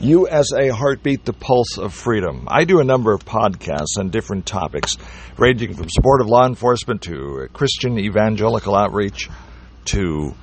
USA 0.00 0.68
Heartbeat, 0.68 1.24
the 1.24 1.32
Pulse 1.32 1.78
of 1.78 1.94
Freedom. 1.94 2.46
I 2.50 2.64
do 2.64 2.80
a 2.80 2.84
number 2.84 3.14
of 3.14 3.24
podcasts 3.24 3.98
on 3.98 4.10
different 4.10 4.44
topics, 4.44 4.98
ranging 5.38 5.72
from 5.72 5.88
support 5.88 6.20
of 6.20 6.26
law 6.26 6.46
enforcement 6.46 7.00
to 7.02 7.48
Christian 7.54 7.98
evangelical 7.98 8.76
outreach 8.76 9.30
to 9.86 10.34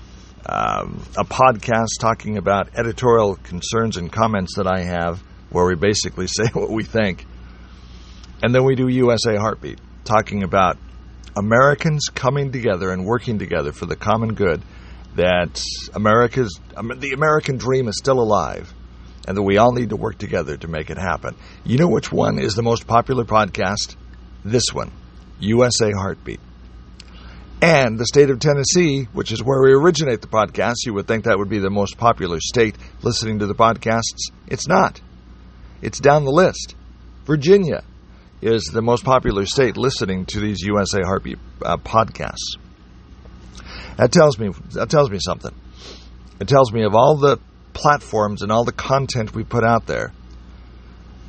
um, 0.47 1.05
a 1.15 1.23
podcast 1.23 1.99
talking 1.99 2.39
about 2.39 2.69
editorial 2.75 3.35
concerns 3.35 3.97
and 3.97 4.11
comments 4.11 4.55
that 4.55 4.65
I 4.65 4.81
have, 4.81 5.19
where 5.51 5.67
we 5.67 5.75
basically 5.75 6.25
say 6.27 6.47
what 6.53 6.71
we 6.71 6.83
think. 6.83 7.23
And 8.41 8.55
then 8.55 8.63
we 8.63 8.73
do 8.73 8.87
USA 8.87 9.35
Heartbeat, 9.35 9.79
talking 10.03 10.41
about 10.41 10.79
Americans 11.37 12.07
coming 12.07 12.51
together 12.51 12.89
and 12.89 13.05
working 13.05 13.37
together 13.37 13.71
for 13.71 13.85
the 13.85 13.95
common 13.95 14.33
good, 14.33 14.63
that 15.15 15.63
America's 15.93 16.59
the 16.75 17.11
American 17.13 17.57
dream 17.57 17.87
is 17.87 17.97
still 17.97 18.19
alive 18.19 18.73
and 19.27 19.37
that 19.37 19.41
we 19.41 19.57
all 19.57 19.71
need 19.71 19.89
to 19.89 19.95
work 19.95 20.17
together 20.17 20.57
to 20.57 20.67
make 20.67 20.89
it 20.89 20.97
happen. 20.97 21.35
You 21.63 21.77
know 21.77 21.87
which 21.87 22.11
one 22.11 22.39
is 22.39 22.55
the 22.55 22.63
most 22.63 22.87
popular 22.87 23.23
podcast? 23.23 23.95
This 24.43 24.73
one, 24.73 24.91
USA 25.39 25.91
Heartbeat. 25.91 26.39
And 27.61 27.97
the 27.97 28.05
state 28.05 28.29
of 28.29 28.39
Tennessee, 28.39 29.07
which 29.13 29.31
is 29.31 29.41
where 29.41 29.61
we 29.61 29.71
originate 29.71 30.21
the 30.21 30.27
podcast, 30.27 30.85
you 30.85 30.93
would 30.95 31.07
think 31.07 31.23
that 31.23 31.37
would 31.37 31.49
be 31.49 31.59
the 31.59 31.69
most 31.69 31.97
popular 31.97 32.39
state 32.41 32.75
listening 33.01 33.39
to 33.39 33.47
the 33.47 33.55
podcasts. 33.55 34.31
It's 34.47 34.67
not. 34.67 34.99
It's 35.81 35.99
down 35.99 36.25
the 36.25 36.31
list. 36.31 36.75
Virginia 37.25 37.83
is 38.41 38.63
the 38.65 38.81
most 38.81 39.05
popular 39.05 39.45
state 39.45 39.77
listening 39.77 40.25
to 40.25 40.41
these 40.41 40.59
USA 40.61 41.01
Heartbeat 41.03 41.37
uh, 41.61 41.77
podcasts. 41.77 42.57
That 43.95 44.11
tells 44.11 44.37
me 44.37 44.49
that 44.73 44.89
tells 44.89 45.09
me 45.09 45.19
something. 45.19 45.53
It 46.41 46.49
tells 46.49 46.73
me 46.73 46.83
of 46.83 46.95
all 46.95 47.15
the 47.15 47.39
platforms 47.73 48.41
and 48.41 48.51
all 48.51 48.63
the 48.63 48.71
content 48.71 49.33
we 49.33 49.43
put 49.43 49.63
out 49.63 49.85
there, 49.85 50.13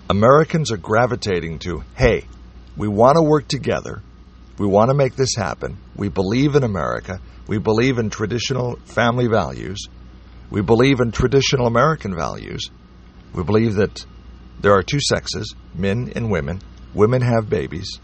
Americans 0.09 0.70
are 0.70 0.77
gravitating 0.77 1.59
to 1.61 1.83
hey, 1.97 2.27
we 2.77 2.89
want 2.89 3.17
to 3.17 3.23
work 3.23 3.48
together. 3.48 4.03
We 4.59 4.67
want 4.67 4.91
to 4.91 4.95
make 4.95 5.17
this 5.17 5.34
happen. 5.34 5.78
We 5.97 6.09
believe 6.09 6.55
in 6.55 6.62
America. 6.62 7.20
We 7.47 7.59
believe 7.59 7.98
in 7.98 8.11
traditional 8.11 8.77
family 8.84 9.27
values. 9.27 9.89
We 10.50 10.61
believe 10.61 11.00
in 11.00 11.11
traditional 11.11 11.67
American 11.67 12.15
values. 12.15 12.70
We 13.34 13.42
believe 13.42 13.75
that 13.75 14.05
there 14.61 14.72
are 14.72 14.83
two 14.83 15.00
sexes, 15.00 15.55
men 15.75 16.12
and 16.15 16.31
women. 16.31 16.61
Women 16.95 17.22
have 17.22 17.50
babies. 17.50 17.98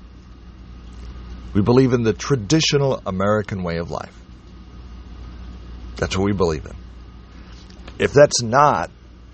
We 1.54 1.62
believe 1.62 1.92
in 1.92 2.02
the 2.02 2.12
traditional 2.12 3.00
American 3.06 3.62
way 3.62 3.78
of 3.78 3.90
life. 3.90 4.16
That's 5.96 6.16
what 6.16 6.24
we 6.24 6.32
believe 6.32 6.64
in. 6.64 6.79
If 8.00 8.14
that's 8.14 8.42
not, 8.42 8.90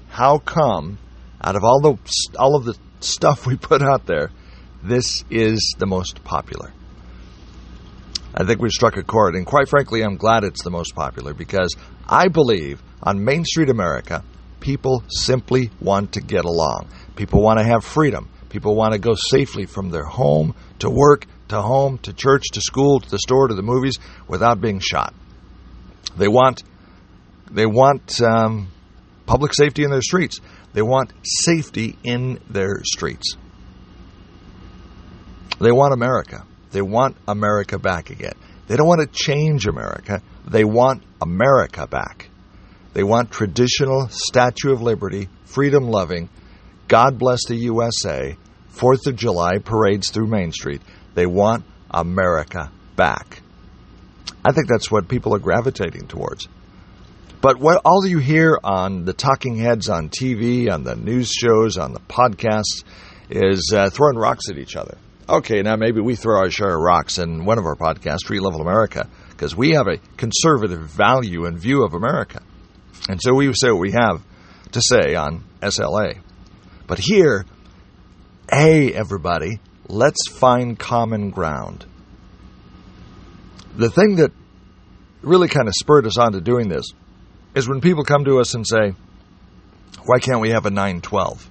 how 0.09 0.39
come 0.39 0.99
out 1.41 1.55
of 1.55 1.63
all 1.63 1.81
the 1.81 1.97
all 2.37 2.57
of 2.57 2.65
the 2.65 2.77
stuff 2.99 3.47
we 3.47 3.57
put 3.57 3.81
out 3.81 4.07
there, 4.07 4.33
this 4.83 5.25
is 5.31 5.77
the 5.79 5.87
most 5.87 6.25
popular? 6.25 6.73
I 8.35 8.45
think 8.45 8.61
we've 8.61 8.73
struck 8.73 8.97
a 8.97 9.05
chord, 9.05 9.37
and 9.37 9.47
quite 9.47 9.69
frankly, 9.69 10.03
I'm 10.03 10.17
glad 10.17 10.43
it's 10.43 10.65
the 10.65 10.73
most 10.73 10.97
popular 10.97 11.33
because 11.33 11.77
I 12.09 12.27
believe 12.27 12.83
on 13.05 13.25
Main 13.25 13.45
Street 13.45 13.71
America, 13.71 14.25
people 14.59 15.05
simply 15.11 15.71
want 15.81 16.15
to 16.15 16.21
get 16.21 16.45
along. 16.45 16.89
People 17.15 17.43
want 17.43 17.61
to 17.61 17.65
have 17.65 17.85
freedom. 17.85 18.29
People 18.49 18.75
want 18.75 18.95
to 18.95 18.99
go 18.99 19.15
safely 19.15 19.67
from 19.67 19.91
their 19.91 20.05
home 20.05 20.57
to 20.81 20.91
work, 20.91 21.27
to 21.51 21.63
home, 21.63 21.99
to 21.99 22.13
church, 22.13 22.43
to 22.55 22.61
school, 22.61 22.99
to 22.99 23.11
the 23.11 23.21
store, 23.21 23.47
to 23.47 23.55
the 23.55 23.63
movies 23.63 23.97
without 24.27 24.61
being 24.61 24.81
shot. 24.81 25.15
They 26.17 26.27
want 26.27 26.65
they 27.51 27.67
want 27.67 28.21
um, 28.23 28.69
public 29.27 29.55
safety 29.55 29.85
in 29.85 29.91
their 29.91 30.03
streets. 30.03 30.41
They 30.73 30.83
want 30.83 31.13
safety 31.23 31.97
in 32.05 32.41
their 32.51 32.83
streets. 32.85 33.37
They 35.61 35.73
want 35.73 35.95
America. 35.95 36.45
They 36.73 36.83
want 36.83 37.17
America 37.27 37.79
back 37.79 38.11
again. 38.11 38.35
They 38.67 38.77
don't 38.77 38.87
want 38.87 39.01
to 39.01 39.07
change 39.07 39.67
America. 39.67 40.21
They 40.47 40.65
want 40.65 41.03
America 41.23 41.87
back. 41.87 42.29
They 42.93 43.03
want 43.03 43.31
traditional 43.31 44.09
Statue 44.09 44.73
of 44.73 44.83
Liberty, 44.83 45.29
freedom 45.45 45.89
loving, 45.89 46.29
God 46.89 47.19
bless 47.19 47.45
the 47.47 47.57
USA, 47.57 48.37
4th 48.75 49.07
of 49.09 49.17
July 49.17 49.59
parades 49.59 50.11
through 50.11 50.29
Main 50.29 50.53
Street. 50.53 50.83
They 51.15 51.27
want 51.27 51.65
America 51.91 52.71
back. 52.95 53.43
I 54.45 54.53
think 54.53 54.69
that's 54.69 54.91
what 54.91 55.09
people 55.09 55.35
are 55.35 55.41
gravitating 55.41 56.07
towards. 56.07 56.49
But 57.41 57.59
what 57.59 57.81
all 57.85 58.07
you 58.07 58.19
hear 58.19 58.59
on 58.65 59.05
the 59.05 59.13
talking 59.13 59.57
heads 59.57 59.89
on 59.89 60.09
TV, 60.09 60.71
on 60.71 60.85
the 60.85 60.97
news 60.97 61.31
shows, 61.31 61.77
on 61.77 61.93
the 61.93 62.01
podcasts, 62.01 62.85
is 63.31 63.73
uh, 63.75 63.91
throwing 63.91 64.17
rocks 64.17 64.49
at 64.51 64.59
each 64.59 64.77
other. 64.77 64.99
Okay, 65.29 65.63
now 65.63 65.77
maybe 65.77 66.01
we 66.01 66.15
throw 66.15 66.39
our 66.39 66.51
share 66.51 66.75
of 66.75 66.81
rocks 66.81 67.19
in 67.19 67.45
one 67.45 67.59
of 67.59 67.65
our 67.65 67.75
podcasts, 67.75 68.21
Street 68.21 68.41
Level 68.41 68.61
America, 68.61 69.09
because 69.31 69.57
we 69.57 69.73
have 69.73 69.89
a 69.89 69.99
conservative 70.17 70.89
value 70.89 71.47
and 71.47 71.59
view 71.59 71.85
of 71.85 71.95
America. 71.95 72.43
And 73.09 73.21
so 73.23 73.35
we 73.35 73.53
say 73.53 73.71
what 73.71 73.81
we 73.81 73.93
have 73.93 74.23
to 74.73 74.81
say 74.81 75.15
on 75.15 75.45
SLA. 75.61 76.21
But 76.87 76.99
here, 76.99 77.45
hey, 78.51 78.93
everybody, 78.93 79.61
let's 79.89 80.29
find 80.29 80.79
common 80.79 81.31
ground. 81.31 81.85
The 83.77 83.91
thing 83.91 84.17
that 84.17 84.33
really 85.23 85.49
kind 85.49 85.69
of 85.69 85.75
spurred 85.75 86.07
us 86.07 86.19
on 86.19 86.33
to 86.33 86.41
doing 86.41 86.69
this 86.69 86.87
is 87.57 87.67
when 87.67 87.81
people 87.81 88.05
come 88.05 88.27
to 88.27 88.39
us 88.39 88.55
and 88.55 88.67
say, 88.67 88.93
why 90.05 90.19
can't 90.21 90.41
we 90.41 90.51
have 90.51 90.67
a 90.67 90.71
912? 90.71 91.51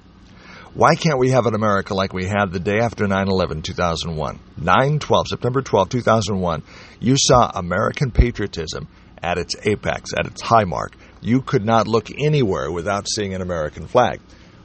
Why 0.75 0.93
can't 0.93 1.17
we 1.17 1.31
have 1.31 1.47
an 1.47 1.55
America 1.55 1.95
like 1.95 2.13
we 2.13 2.25
had 2.25 2.51
the 2.51 2.59
day 2.59 2.79
after 2.79 3.07
9 3.07 3.27
11, 3.27 3.63
2001? 3.63 4.39
9 4.57 4.99
12, 4.99 5.27
September 5.27 5.61
12, 5.63 5.89
2001, 5.89 6.63
you 6.99 7.16
saw 7.17 7.49
American 7.55 8.11
patriotism 8.11 8.88
at 9.23 9.39
its 9.39 9.55
apex, 9.66 10.11
at 10.16 10.27
its 10.27 10.41
high 10.43 10.66
mark. 10.66 10.95
You 11.21 11.41
could 11.41 11.66
not 11.66 11.88
look 11.88 12.11
anywhere 12.11 12.72
without 12.72 13.07
seeing 13.09 13.33
an 13.33 13.41
American 13.41 13.87
flag. 13.87 14.19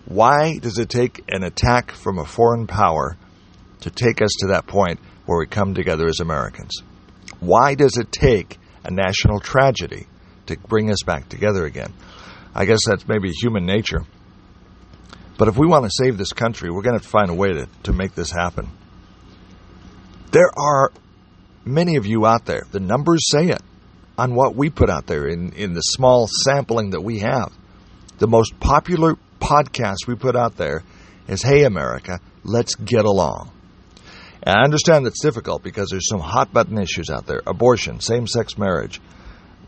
Why 0.04 0.58
does 0.58 0.78
it 0.78 0.90
take 0.90 1.24
an 1.28 1.42
attack 1.42 1.92
from 1.92 2.18
a 2.18 2.26
foreign 2.26 2.66
power 2.66 3.16
to 3.80 3.90
take 3.90 4.20
us 4.20 4.32
to 4.40 4.48
that 4.48 4.66
point 4.66 5.00
where 5.24 5.38
we 5.38 5.46
come 5.46 5.72
together 5.72 6.06
as 6.06 6.20
Americans? 6.20 6.82
Why 7.38 7.76
does 7.76 7.96
it 7.96 8.12
take 8.12 8.58
a 8.84 8.90
national 8.90 9.40
tragedy 9.40 10.06
to 10.50 10.68
bring 10.68 10.90
us 10.90 11.02
back 11.04 11.28
together 11.28 11.64
again. 11.64 11.92
I 12.54 12.64
guess 12.64 12.80
that's 12.86 13.06
maybe 13.06 13.30
human 13.30 13.64
nature. 13.64 14.04
But 15.38 15.48
if 15.48 15.56
we 15.56 15.66
want 15.66 15.84
to 15.84 15.90
save 15.90 16.18
this 16.18 16.32
country, 16.32 16.70
we're 16.70 16.82
going 16.82 16.98
to 16.98 17.02
have 17.02 17.02
to 17.02 17.08
find 17.08 17.30
a 17.30 17.34
way 17.34 17.52
to, 17.54 17.68
to 17.84 17.92
make 17.92 18.14
this 18.14 18.30
happen. 18.30 18.68
There 20.32 20.50
are 20.56 20.92
many 21.64 21.96
of 21.96 22.06
you 22.06 22.26
out 22.26 22.44
there, 22.44 22.66
the 22.70 22.80
numbers 22.80 23.26
say 23.30 23.48
it, 23.48 23.62
on 24.18 24.34
what 24.34 24.54
we 24.54 24.68
put 24.68 24.90
out 24.90 25.06
there 25.06 25.26
in, 25.26 25.52
in 25.54 25.72
the 25.72 25.80
small 25.80 26.28
sampling 26.44 26.90
that 26.90 27.00
we 27.00 27.20
have. 27.20 27.52
The 28.18 28.26
most 28.26 28.60
popular 28.60 29.16
podcast 29.40 30.06
we 30.06 30.14
put 30.14 30.36
out 30.36 30.56
there 30.56 30.82
is 31.26 31.42
Hey 31.42 31.64
America, 31.64 32.20
let's 32.44 32.74
get 32.74 33.04
along. 33.04 33.50
And 34.42 34.58
I 34.58 34.62
understand 34.62 35.06
that's 35.06 35.22
difficult 35.22 35.62
because 35.62 35.88
there's 35.90 36.08
some 36.08 36.20
hot 36.20 36.52
button 36.52 36.78
issues 36.78 37.10
out 37.10 37.26
there 37.26 37.42
abortion, 37.46 38.00
same 38.00 38.26
sex 38.26 38.58
marriage, 38.58 39.00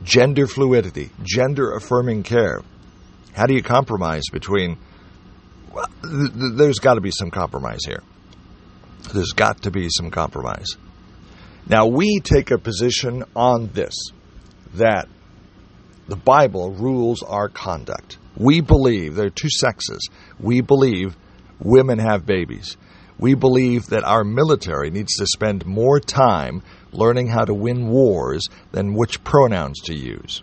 gender 0.03 0.47
fluidity, 0.47 1.11
gender 1.23 1.75
affirming 1.75 2.23
care. 2.23 2.61
How 3.33 3.47
do 3.47 3.55
you 3.55 3.63
compromise 3.63 4.25
between? 4.33 4.79
Well, 5.73 5.87
th- 6.03 6.33
th- 6.33 6.53
there's 6.55 6.79
got 6.79 6.95
to 6.95 7.01
be 7.01 7.11
some 7.11 7.31
compromise 7.31 7.81
here. 7.87 8.03
There's 9.13 9.33
got 9.33 9.63
to 9.63 9.71
be 9.71 9.89
some 9.91 10.11
compromise. 10.11 10.77
Now, 11.67 11.87
we 11.87 12.21
take 12.21 12.51
a 12.51 12.59
position 12.59 13.25
on 13.35 13.69
this 13.69 13.95
that 14.75 15.09
the 16.09 16.17
Bible 16.17 16.73
rules 16.73 17.23
our 17.23 17.49
conduct. 17.49 18.19
We 18.37 18.61
believe 18.61 19.15
there 19.15 19.27
are 19.27 19.31
two 19.31 19.51
sexes. 19.51 20.09
We 20.41 20.61
believe 20.61 21.17
women 21.61 21.99
have 21.99 22.27
babies. 22.27 22.77
We 23.19 23.35
believe 23.35 23.87
that 23.87 24.05
our 24.05 24.25
military 24.25 24.91
needs 24.91 25.17
to 25.17 25.27
spend 25.27 25.65
more 25.65 26.01
time 26.01 26.63
learning 26.93 27.29
how 27.29 27.45
to 27.45 27.55
win 27.55 27.89
wars 27.89 28.47
than 28.71 28.95
which 28.95 29.25
pronouns 29.25 29.81
to 29.81 29.95
use. 29.95 30.43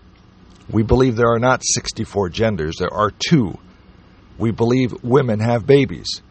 We 0.69 0.84
believe 0.84 1.16
there 1.16 1.34
are 1.34 1.40
not 1.40 1.63
64 1.63 2.30
genders, 2.30 2.75
there 2.78 2.94
are 2.94 3.12
two. 3.12 3.57
We 4.38 4.51
believe 4.51 5.04
women 5.04 5.40
have 5.40 5.66
babies. 5.66 6.22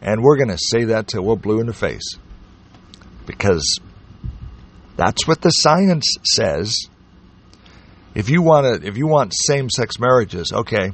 And 0.00 0.22
we're 0.22 0.36
going 0.36 0.50
to 0.50 0.58
say 0.58 0.84
that 0.84 1.08
till 1.08 1.24
we're 1.24 1.36
blue 1.36 1.60
in 1.60 1.66
the 1.66 1.72
face. 1.72 2.16
Because 3.26 3.80
that's 4.96 5.26
what 5.26 5.40
the 5.40 5.50
science 5.50 6.06
says. 6.24 6.76
If 8.14 8.30
you 8.30 8.42
want 8.42 8.82
to, 8.82 8.86
if 8.86 8.96
you 8.96 9.06
want 9.06 9.32
same-sex 9.34 9.98
marriages, 9.98 10.52
okay. 10.52 10.92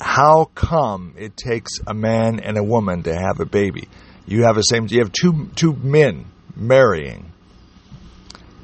How 0.00 0.46
come 0.54 1.14
it 1.16 1.36
takes 1.36 1.78
a 1.86 1.94
man 1.94 2.40
and 2.40 2.58
a 2.58 2.64
woman 2.64 3.04
to 3.04 3.14
have 3.14 3.38
a 3.38 3.46
baby? 3.46 3.88
You 4.26 4.44
have 4.44 4.56
a 4.56 4.62
same 4.62 4.86
you 4.88 4.98
have 4.98 5.12
two 5.12 5.50
two 5.54 5.74
men 5.74 6.31
marrying. 6.56 7.32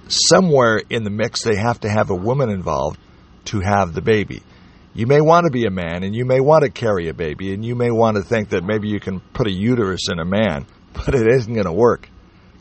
Somewhere 0.09 0.83
in 0.89 1.05
the 1.05 1.11
mix, 1.11 1.43
they 1.43 1.57
have 1.57 1.81
to 1.81 1.89
have 1.89 2.11
a 2.11 2.15
woman 2.15 2.51
involved 2.51 2.99
to 3.47 3.61
have 3.61 3.95
the 3.95 4.01
baby. 4.03 4.43
You 4.95 5.07
may 5.07 5.21
want 5.21 5.45
to 5.45 5.51
be 5.51 5.65
a 5.65 5.71
man 5.71 6.03
and 6.03 6.15
you 6.15 6.25
may 6.25 6.41
want 6.41 6.65
to 6.65 6.71
carry 6.71 7.09
a 7.09 7.15
baby 7.15 7.53
and 7.53 7.65
you 7.65 7.75
may 7.75 7.91
want 7.91 8.17
to 8.17 8.23
think 8.23 8.51
that 8.51 8.65
maybe 8.65 8.89
you 8.89 9.01
can 9.01 9.21
put 9.21 9.47
a 9.47 9.51
uterus 9.51 10.09
in 10.11 10.19
a 10.19 10.25
man, 10.25 10.67
but 10.93 11.15
it 11.15 11.27
isn't 11.27 11.53
going 11.53 11.67
to 11.67 11.73
work. 11.73 12.09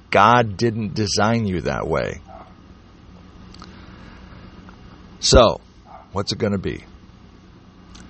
God 0.10 0.58
didn't 0.58 0.94
design 0.94 1.46
you 1.46 1.62
that 1.62 1.88
way. 1.88 2.22
So, 5.20 5.62
what's 6.12 6.32
it 6.32 6.38
going 6.38 6.54
to 6.54 6.60
be? 6.60 6.84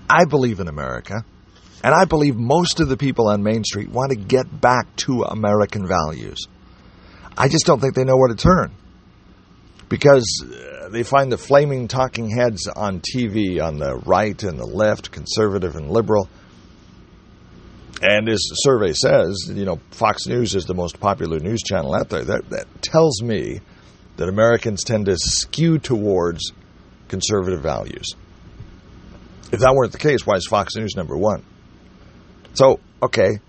I 0.10 0.25
believe 0.25 0.60
in 0.60 0.68
America, 0.68 1.24
and 1.84 1.94
I 1.94 2.06
believe 2.06 2.36
most 2.36 2.80
of 2.80 2.90
the 2.90 2.98
people 2.98 3.30
on 3.30 3.44
Main 3.44 3.63
Street 3.63 3.90
want 3.90 4.12
to 4.12 4.18
get 4.18 4.62
back 4.62 4.96
to 4.98 5.24
American 5.24 5.88
values. 5.88 6.48
I 7.38 7.48
just 7.48 7.66
don't 7.66 7.80
think 7.80 7.94
they 7.94 8.04
know 8.04 8.18
where 8.18 8.30
to 8.30 8.36
turn 8.36 8.74
because 9.89 10.44
uh, 10.44 10.89
they 10.89 11.04
find 11.04 11.31
the 11.31 11.38
flaming 11.38 11.88
talking 11.88 12.30
heads 12.30 12.68
on 12.68 13.01
TV 13.01 13.62
on 13.62 13.78
the 13.78 13.95
right 13.95 14.42
and 14.44 14.60
the 14.60 14.66
left, 14.66 15.12
conservative 15.12 15.75
and 15.75 15.89
liberal. 15.89 16.30
And 18.01 18.30
as 18.30 18.39
the 18.50 18.56
survey 18.56 18.94
says, 18.94 19.51
you 19.54 19.66
know, 19.66 19.80
Fox 19.92 20.28
News 20.28 20.56
is 20.56 20.66
the 20.66 20.74
most 20.74 21.00
popular 21.00 21.39
news 21.39 21.62
channel 21.63 21.95
out 21.95 22.10
there. 22.10 22.24
That, 22.24 22.50
that 22.50 22.81
tells 22.81 23.22
me 23.22 23.62
that 24.18 24.30
Americans 24.30 24.84
tend 24.84 25.06
to 25.06 25.18
skew 25.18 25.80
towards 25.80 26.51
conservative 27.07 27.62
values. 27.62 28.16
If 29.51 29.62
that 29.62 29.74
weren't 29.74 29.94
the 29.94 29.98
case, 29.98 30.25
why 30.25 30.36
is 30.36 30.45
Fox 30.45 30.75
News 30.75 30.95
number 30.95 31.18
one? 31.18 31.44
So, 32.54 32.80
okay, 33.01 33.39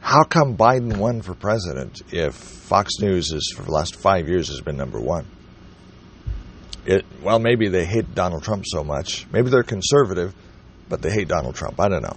how 0.00 0.24
come 0.24 0.56
Biden 0.56 0.96
won 0.96 1.22
for 1.22 1.34
president 1.34 2.02
if 2.10 2.34
Fox 2.34 2.98
News 3.00 3.32
is 3.32 3.52
for 3.56 3.62
the 3.62 3.70
last 3.70 3.96
five 3.96 4.28
years 4.28 4.48
has 4.48 4.60
been 4.60 4.76
number 4.76 4.98
one? 4.98 5.26
It, 6.86 7.04
well, 7.22 7.38
maybe 7.38 7.68
they 7.68 7.84
hate 7.84 8.14
Donald 8.14 8.42
Trump 8.42 8.64
so 8.66 8.82
much. 8.82 9.26
Maybe 9.30 9.50
they're 9.50 9.62
conservative, 9.62 10.34
but 10.88 11.02
they 11.02 11.10
hate 11.10 11.28
Donald 11.28 11.54
Trump. 11.54 11.78
I 11.78 11.88
don't 11.88 12.02
know. 12.02 12.16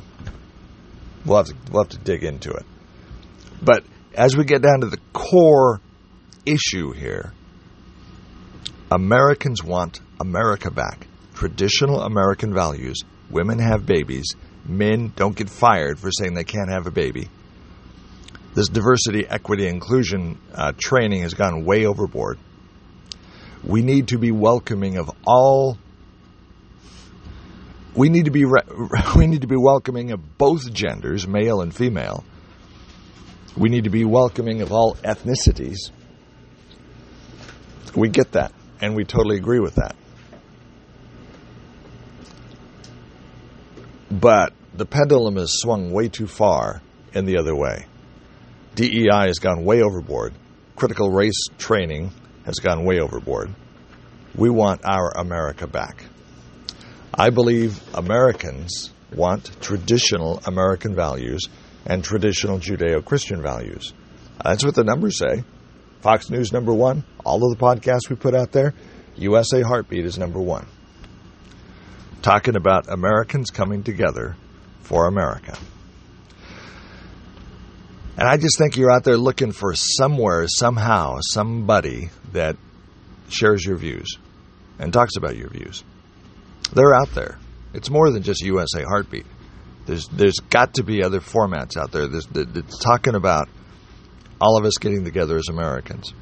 We'll 1.26 1.38
have 1.38 1.48
to, 1.48 1.56
we'll 1.72 1.84
have 1.84 1.92
to 1.92 1.98
dig 1.98 2.24
into 2.24 2.52
it. 2.52 2.66
But 3.62 3.84
as 4.16 4.36
we 4.36 4.46
get 4.46 4.62
down 4.62 4.82
to 4.82 4.88
the 4.88 5.00
core 5.12 5.82
issue 6.46 6.92
here, 6.92 7.34
Americans 8.92 9.64
want 9.64 10.00
America 10.20 10.72
back. 10.72 11.08
Traditional 11.34 12.02
American 12.02 12.54
values. 12.54 13.02
Women 13.30 13.60
have 13.60 13.86
babies. 13.86 14.36
Men 14.66 15.12
don't 15.16 15.36
get 15.36 15.50
fired 15.50 16.00
for 16.00 16.12
saying 16.12 16.34
they 16.34 16.44
can't 16.44 16.70
have 16.70 16.88
a 16.88 16.92
baby. 16.92 17.30
This 18.54 18.70
diversity, 18.70 19.28
equity, 19.28 19.68
inclusion 19.68 20.40
uh, 20.54 20.74
training 20.78 21.24
has 21.24 21.34
gone 21.34 21.66
way 21.66 21.86
overboard. 21.86 22.38
We 23.64 23.82
need 23.82 24.10
to 24.10 24.20
be 24.20 24.32
welcoming 24.32 24.98
of 24.98 25.10
all. 25.26 25.80
We 27.96 28.10
need 28.10 28.26
to 28.26 28.32
be 28.32 28.46
re- 28.46 28.62
we 29.16 29.26
need 29.26 29.42
to 29.42 29.48
be 29.48 29.58
welcoming 29.58 30.12
of 30.12 30.38
both 30.38 30.72
genders, 30.72 31.28
male 31.28 31.62
and 31.62 31.74
female. 31.74 32.24
We 33.58 33.70
need 33.70 33.86
to 33.86 33.90
be 33.90 34.06
welcoming 34.06 34.62
of 34.62 34.72
all 34.72 34.96
ethnicities. 34.96 35.92
We 37.96 38.10
get 38.10 38.34
that, 38.34 38.54
and 38.82 38.96
we 38.96 39.04
totally 39.04 39.38
agree 39.38 39.60
with 39.60 39.76
that. 39.76 39.96
But 44.12 44.54
the 44.76 44.86
pendulum 44.86 45.38
has 45.38 45.54
swung 45.54 45.92
way 45.92 46.10
too 46.10 46.28
far 46.28 46.82
in 47.14 47.26
the 47.26 47.38
other 47.38 47.56
way. 47.56 47.86
DEI 48.76 49.28
has 49.28 49.38
gone 49.40 49.64
way 49.64 49.82
overboard. 49.84 50.34
Critical 50.76 51.12
race 51.12 51.46
training 51.60 52.12
has 52.46 52.56
gone 52.56 52.86
way 52.86 53.00
overboard. 53.00 53.54
We 54.36 54.50
want 54.50 54.82
our 54.84 55.12
America 55.16 55.68
back. 55.68 56.06
I 57.14 57.30
believe 57.30 57.80
Americans 57.94 58.92
want 59.14 59.62
traditional 59.62 60.42
American 60.48 60.96
values 60.96 61.42
and 61.86 62.04
traditional 62.04 62.58
Judeo 62.58 63.06
Christian 63.06 63.44
values. 63.44 63.94
That's 64.44 64.66
what 64.66 64.74
the 64.74 64.84
numbers 64.84 65.20
say. 65.20 65.44
Fox 66.02 66.32
News 66.32 66.52
number 66.52 66.74
one, 66.74 67.04
all 67.24 67.44
of 67.44 67.58
the 67.58 67.64
podcasts 67.64 68.10
we 68.10 68.16
put 68.16 68.34
out 68.34 68.52
there, 68.52 68.74
USA 69.18 69.62
Heartbeat 69.62 70.06
is 70.06 70.18
number 70.18 70.40
one. 70.40 70.68
Talking 72.24 72.56
about 72.56 72.92
Americans 72.92 73.52
coming 73.52 73.84
together 73.84 74.36
for 74.82 75.06
America. 75.06 75.58
And 78.16 78.28
I 78.28 78.38
just 78.38 78.58
think 78.58 78.78
you're 78.78 78.92
out 78.92 79.04
there 79.04 79.18
looking 79.18 79.52
for 79.52 79.74
somewhere, 79.74 80.46
somehow, 80.48 81.18
somebody 81.22 82.10
that 82.32 82.58
shares 83.30 83.66
your 83.66 83.76
views 83.76 84.18
and 84.78 84.94
talks 84.94 85.16
about 85.16 85.36
your 85.36 85.50
views. 85.50 85.84
They're 86.74 86.94
out 86.94 87.12
there. 87.14 87.40
It's 87.74 87.90
more 87.90 88.12
than 88.12 88.22
just 88.22 88.44
USA 88.44 88.84
Heartbeat. 88.84 89.26
There's 89.86 90.08
there's 90.10 90.40
got 90.50 90.76
to 90.76 90.84
be 90.84 91.04
other 91.04 91.20
formats 91.20 91.76
out 91.76 91.92
there 91.92 92.08
that's, 92.08 92.28
that's 92.28 92.80
talking 92.80 93.16
about 93.16 93.50
all 94.40 94.58
of 94.58 94.66
us 94.66 94.78
getting 94.80 95.04
together 95.04 95.38
as 95.38 95.50
Americans. 95.50 96.14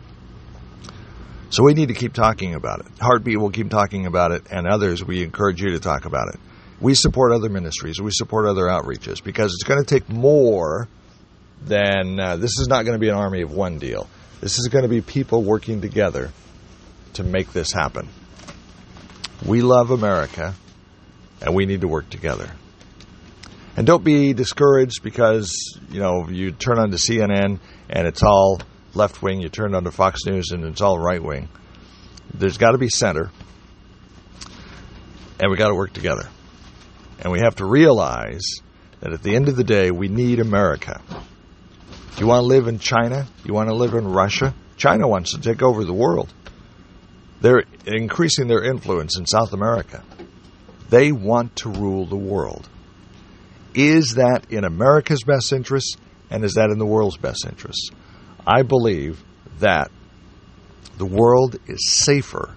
So 1.50 1.64
we 1.64 1.74
need 1.74 1.90
to 1.90 1.94
keep 1.94 2.14
talking 2.14 2.56
about 2.56 2.80
it. 2.80 2.88
Heartbeat 3.00 3.38
will 3.38 3.50
keep 3.50 3.70
talking 3.70 4.06
about 4.06 4.32
it, 4.32 4.44
and 4.50 4.66
others, 4.66 5.04
we 5.04 5.22
encourage 5.22 5.62
you 5.62 5.72
to 5.72 5.80
talk 5.80 6.06
about 6.06 6.34
it. 6.34 6.40
We 6.80 6.96
support 6.96 7.34
other 7.34 7.50
ministries, 7.50 8.02
we 8.02 8.12
support 8.12 8.48
other 8.48 8.64
outreaches 8.64 9.22
because 9.22 9.54
it's 9.54 9.64
going 9.64 9.84
to 9.84 9.86
take 9.86 10.10
more 10.10 10.88
than 11.66 12.20
uh, 12.20 12.36
this 12.38 12.60
is 12.60 12.68
not 12.68 12.84
going 12.84 12.94
to 12.94 13.00
be 13.00 13.10
an 13.10 13.16
army 13.16 13.42
of 13.42 13.52
one 13.52 13.78
deal. 13.78 14.08
This 14.40 14.58
is 14.58 14.68
going 14.68 14.84
to 14.84 14.90
be 14.90 15.02
people 15.02 15.44
working 15.44 15.82
together 15.82 16.32
to 17.14 17.24
make 17.24 17.54
this 17.54 17.72
happen. 17.72 18.10
We 19.46 19.62
love 19.62 19.92
America, 19.92 20.56
and 21.42 21.54
we 21.54 21.66
need 21.66 21.82
to 21.82 21.88
work 21.88 22.10
together. 22.10 22.52
And 23.76 23.88
don't 23.88 24.04
be 24.04 24.34
discouraged 24.34 25.02
because 25.04 25.80
you 25.90 26.00
know 26.00 26.28
you 26.28 26.52
turn 26.52 26.78
on 26.78 26.92
the 26.92 26.98
CNN 26.98 27.60
and 27.90 28.08
it's 28.08 28.22
all 28.22 28.60
left 28.94 29.22
wing. 29.22 29.42
You 29.42 29.50
turn 29.50 29.74
on 29.76 29.86
to 29.86 29.92
Fox 29.92 30.26
News 30.26 30.50
and 30.52 30.66
it's 30.66 30.82
all 30.82 31.00
right 31.00 31.24
wing. 31.24 31.48
There's 32.34 32.58
got 32.58 32.72
to 32.72 32.78
be 32.78 32.90
center, 32.90 33.32
and 35.40 35.52
we 35.52 35.58
got 35.58 35.70
to 35.70 35.76
work 35.76 35.94
together. 35.94 36.28
And 37.20 37.32
we 37.32 37.40
have 37.40 37.56
to 37.58 37.66
realize 37.66 38.62
that 39.00 39.14
at 39.14 39.22
the 39.22 39.36
end 39.36 39.48
of 39.48 39.56
the 39.56 39.64
day, 39.64 39.92
we 39.92 40.08
need 40.08 40.40
America. 40.40 41.02
You 42.18 42.28
want 42.28 42.42
to 42.42 42.48
live 42.48 42.68
in 42.68 42.80
China? 42.80 43.28
You 43.44 43.54
want 43.54 43.70
to 43.70 43.76
live 43.76 43.94
in 43.94 44.08
Russia? 44.08 44.54
China 44.78 45.08
wants 45.08 45.34
to 45.34 45.42
take 45.42 45.62
over 45.62 45.84
the 45.84 45.94
world. 45.94 46.34
They're 47.42 47.64
increasing 47.86 48.48
their 48.48 48.64
influence 48.64 49.18
in 49.18 49.26
South 49.26 49.54
America. 49.54 50.04
They 50.90 51.12
want 51.12 51.56
to 51.58 51.70
rule 51.70 52.06
the 52.06 52.18
world. 52.18 52.70
Is 53.74 54.16
that 54.16 54.52
in 54.52 54.64
America's 54.64 55.24
best 55.24 55.54
interest 55.54 55.98
and 56.30 56.44
is 56.44 56.54
that 56.56 56.70
in 56.70 56.78
the 56.78 56.86
world's 56.86 57.18
best 57.18 57.46
interest? 57.48 57.94
I 58.46 58.64
believe 58.64 59.24
that 59.60 59.90
the 60.98 61.06
world 61.06 61.58
is 61.68 61.92
safer 61.92 62.56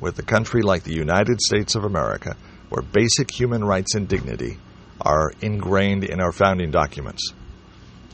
with 0.00 0.18
a 0.18 0.22
country 0.22 0.62
like 0.62 0.82
the 0.82 0.94
United 0.94 1.40
States 1.40 1.74
of 1.74 1.84
America, 1.84 2.36
where 2.68 2.82
basic 2.82 3.30
human 3.30 3.64
rights 3.64 3.94
and 3.94 4.08
dignity 4.08 4.58
are 5.00 5.32
ingrained 5.40 6.04
in 6.04 6.20
our 6.20 6.32
founding 6.32 6.70
documents. 6.70 7.32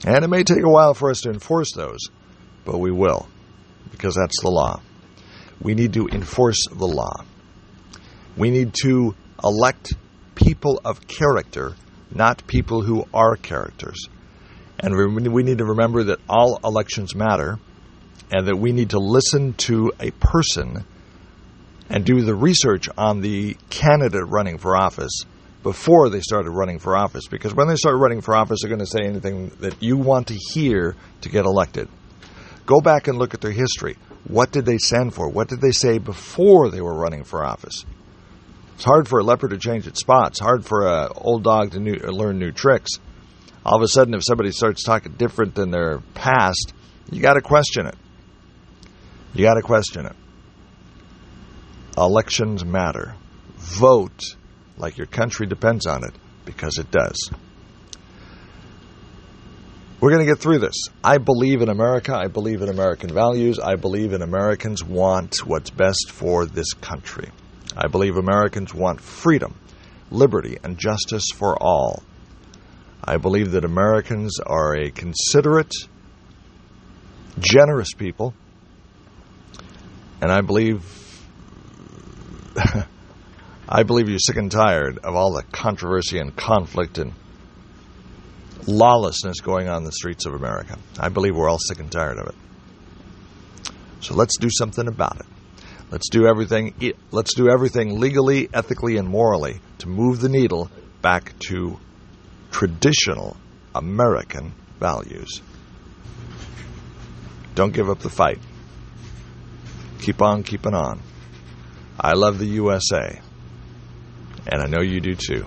And 0.04 0.24
it 0.24 0.28
may 0.28 0.44
take 0.44 0.62
a 0.62 0.68
while 0.68 0.94
for 0.94 1.10
us 1.10 1.22
to 1.22 1.30
enforce 1.30 1.72
those, 1.72 2.00
but 2.64 2.78
we 2.78 2.90
will, 2.90 3.28
because 3.90 4.14
that's 4.14 4.40
the 4.42 4.50
law. 4.50 4.80
We 5.60 5.74
need 5.74 5.94
to 5.94 6.08
enforce 6.08 6.66
the 6.68 6.86
law. 6.86 7.24
We 8.36 8.50
need 8.50 8.74
to 8.82 9.14
elect 9.42 9.94
people 10.34 10.80
of 10.84 11.06
character, 11.06 11.74
not 12.10 12.46
people 12.46 12.82
who 12.82 13.06
are 13.14 13.36
characters. 13.36 14.08
And 14.78 14.94
we 15.32 15.42
need 15.42 15.58
to 15.58 15.64
remember 15.64 16.04
that 16.04 16.20
all 16.28 16.60
elections 16.62 17.14
matter 17.14 17.58
and 18.30 18.46
that 18.48 18.56
we 18.56 18.72
need 18.72 18.90
to 18.90 18.98
listen 18.98 19.54
to 19.54 19.92
a 19.98 20.10
person 20.10 20.84
and 21.88 22.04
do 22.04 22.20
the 22.20 22.34
research 22.34 22.88
on 22.98 23.22
the 23.22 23.56
candidate 23.70 24.26
running 24.28 24.58
for 24.58 24.76
office 24.76 25.24
before 25.66 26.08
they 26.08 26.20
started 26.20 26.50
running 26.50 26.78
for 26.78 26.96
office. 26.96 27.26
Because 27.26 27.52
when 27.52 27.66
they 27.66 27.74
start 27.74 27.96
running 27.96 28.20
for 28.20 28.36
office, 28.36 28.60
they're 28.62 28.68
going 28.68 28.78
to 28.78 28.86
say 28.86 29.04
anything 29.04 29.48
that 29.60 29.82
you 29.82 29.96
want 29.96 30.28
to 30.28 30.34
hear 30.34 30.94
to 31.22 31.28
get 31.28 31.44
elected. 31.44 31.88
Go 32.66 32.80
back 32.80 33.08
and 33.08 33.18
look 33.18 33.34
at 33.34 33.40
their 33.40 33.50
history. 33.50 33.96
What 34.28 34.52
did 34.52 34.64
they 34.64 34.78
stand 34.78 35.14
for? 35.14 35.28
What 35.28 35.48
did 35.48 35.60
they 35.60 35.72
say 35.72 35.98
before 35.98 36.70
they 36.70 36.80
were 36.80 36.94
running 36.94 37.24
for 37.24 37.44
office? 37.44 37.84
It's 38.74 38.84
hard 38.84 39.08
for 39.08 39.18
a 39.18 39.24
leopard 39.24 39.50
to 39.50 39.58
change 39.58 39.86
its 39.86 40.00
spots. 40.00 40.38
Hard 40.38 40.64
for 40.64 40.86
an 40.86 41.08
old 41.16 41.42
dog 41.42 41.72
to 41.72 41.80
new, 41.80 41.94
learn 41.94 42.38
new 42.38 42.52
tricks 42.52 42.98
all 43.66 43.74
of 43.74 43.82
a 43.82 43.88
sudden, 43.88 44.14
if 44.14 44.22
somebody 44.22 44.52
starts 44.52 44.84
talking 44.84 45.14
different 45.14 45.56
than 45.56 45.72
their 45.72 45.98
past, 46.14 46.72
you 47.10 47.20
got 47.20 47.34
to 47.34 47.40
question 47.40 47.86
it. 47.86 47.96
You 49.34 49.44
got 49.44 49.54
to 49.54 49.62
question 49.62 50.06
it. 50.06 50.14
Elections 51.98 52.64
matter. 52.64 53.16
Vote 53.56 54.36
like 54.76 54.98
your 54.98 55.06
country 55.06 55.46
depends 55.46 55.86
on 55.86 56.04
it 56.04 56.12
because 56.44 56.78
it 56.78 56.90
does. 56.90 57.30
We're 60.00 60.10
going 60.10 60.26
to 60.26 60.30
get 60.30 60.38
through 60.38 60.58
this. 60.58 60.74
I 61.02 61.18
believe 61.18 61.62
in 61.62 61.68
America. 61.70 62.14
I 62.14 62.28
believe 62.28 62.60
in 62.60 62.68
American 62.68 63.08
values. 63.12 63.58
I 63.58 63.76
believe 63.76 64.12
in 64.12 64.20
Americans 64.20 64.84
want 64.84 65.38
what's 65.46 65.70
best 65.70 66.10
for 66.10 66.44
this 66.44 66.74
country. 66.74 67.30
I 67.76 67.88
believe 67.88 68.16
Americans 68.16 68.74
want 68.74 69.00
freedom. 69.00 69.54
liberty, 70.10 70.56
and 70.62 70.78
justice 70.78 71.24
for 71.34 71.60
all. 71.60 72.02
I 73.02 73.16
believe 73.16 73.52
that 73.52 73.64
Americans 73.64 74.38
are 74.44 74.76
a 74.76 74.90
considerate, 74.90 75.74
generous 77.38 77.92
people, 77.92 78.34
and 80.20 80.30
I 80.30 80.40
believe 80.40 80.82
I 83.76 83.82
believe 83.82 84.08
you're 84.08 84.18
sick 84.18 84.36
and 84.36 84.50
tired 84.50 85.00
of 85.04 85.14
all 85.14 85.34
the 85.34 85.42
controversy 85.42 86.18
and 86.18 86.34
conflict 86.34 86.96
and 86.96 87.12
lawlessness 88.66 89.40
going 89.40 89.68
on 89.68 89.82
in 89.82 89.84
the 89.84 89.92
streets 89.92 90.24
of 90.24 90.32
America. 90.32 90.78
I 90.98 91.10
believe 91.10 91.36
we're 91.36 91.50
all 91.50 91.58
sick 91.58 91.78
and 91.78 91.92
tired 91.92 92.16
of 92.16 92.28
it. 92.28 92.34
So 94.00 94.14
let's 94.14 94.38
do 94.38 94.48
something 94.50 94.88
about 94.88 95.20
it. 95.20 95.26
Let's 95.90 96.08
do 96.08 96.26
everything 96.26 96.94
let's 97.10 97.34
do 97.34 97.50
everything 97.50 98.00
legally, 98.00 98.48
ethically 98.54 98.96
and 98.96 99.06
morally 99.06 99.60
to 99.80 99.90
move 99.90 100.20
the 100.20 100.30
needle 100.30 100.70
back 101.02 101.38
to 101.50 101.78
traditional 102.50 103.36
American 103.74 104.54
values. 104.80 105.42
Don't 107.54 107.74
give 107.74 107.90
up 107.90 107.98
the 107.98 108.08
fight. 108.08 108.38
Keep 110.00 110.22
on 110.22 110.44
keeping 110.44 110.72
on. 110.72 111.02
I 112.00 112.14
love 112.14 112.38
the 112.38 112.46
USA. 112.46 113.20
And 114.46 114.62
I 114.62 114.66
know 114.66 114.82
you 114.82 115.00
do 115.00 115.14
too. 115.14 115.44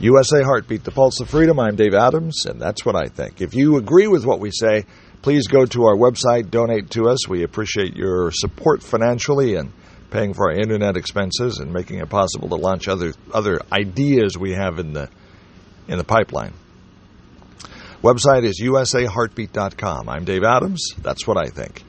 USA 0.00 0.42
Heartbeat, 0.42 0.84
the 0.84 0.90
pulse 0.90 1.20
of 1.20 1.30
freedom. 1.30 1.60
I'm 1.60 1.76
Dave 1.76 1.94
Adams, 1.94 2.46
and 2.46 2.60
that's 2.60 2.84
what 2.84 2.96
I 2.96 3.06
think. 3.06 3.40
If 3.40 3.54
you 3.54 3.76
agree 3.76 4.08
with 4.08 4.24
what 4.24 4.40
we 4.40 4.50
say, 4.50 4.84
please 5.22 5.46
go 5.46 5.64
to 5.66 5.84
our 5.84 5.96
website, 5.96 6.50
donate 6.50 6.90
to 6.90 7.08
us. 7.08 7.28
We 7.28 7.44
appreciate 7.44 7.94
your 7.94 8.32
support 8.32 8.82
financially 8.82 9.54
and 9.54 9.72
paying 10.10 10.34
for 10.34 10.50
our 10.50 10.56
internet 10.56 10.96
expenses 10.96 11.58
and 11.58 11.72
making 11.72 11.98
it 12.00 12.10
possible 12.10 12.48
to 12.48 12.56
launch 12.56 12.88
other 12.88 13.14
other 13.32 13.60
ideas 13.72 14.36
we 14.36 14.52
have 14.52 14.78
in 14.78 14.92
the 14.92 15.08
in 15.88 15.98
the 15.98 16.04
pipeline. 16.04 16.52
Website 18.02 18.44
is 18.44 18.60
usaheartbeat.com. 18.60 20.08
I'm 20.08 20.24
Dave 20.24 20.42
Adams. 20.42 20.88
That's 20.98 21.26
what 21.26 21.36
I 21.36 21.48
think. 21.48 21.84